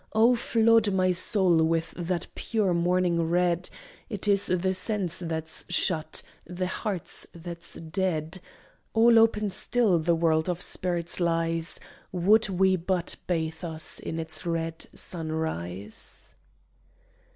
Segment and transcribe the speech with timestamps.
[0.13, 3.69] Oh, flood my soul with that pure morning red!
[4.09, 8.39] It is the sense that's shut, the heart that's dead:
[8.95, 11.79] All open still the world of spirits lies
[12.11, 16.33] Would we but bathe us in its red sunrise.